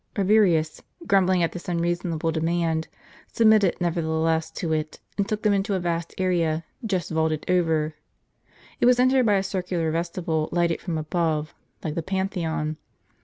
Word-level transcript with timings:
Rabirius, 0.17 0.81
grumbling 1.05 1.43
at 1.43 1.51
this 1.51 1.69
unreasonable 1.69 2.31
demand, 2.31 2.87
sub 3.31 3.45
mitted 3.45 3.75
nevertheless 3.79 4.49
to 4.49 4.73
it, 4.73 4.99
and 5.15 5.29
took 5.29 5.43
them 5.43 5.53
into 5.53 5.75
a 5.75 5.79
vast 5.79 6.15
area, 6.17 6.65
just 6.83 7.11
vaulted 7.11 7.45
over. 7.47 7.93
It 8.79 8.87
was 8.87 8.99
entered 8.99 9.27
by 9.27 9.35
a 9.35 9.43
circular 9.43 9.91
vestibule 9.91 10.49
lighted 10.51 10.81
from 10.81 10.97
above, 10.97 11.53
like 11.83 11.93
the 11.93 12.01
Pantheon. 12.01 12.77